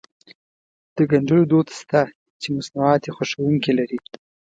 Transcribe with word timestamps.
د 0.95 0.97
ګنډلو 1.11 1.43
دود 1.51 1.67
شته 1.79 2.01
چې 2.41 2.47
مصنوعات 2.57 3.01
يې 3.05 3.11
خوښوونکي 3.17 3.71
لري. 3.79 3.99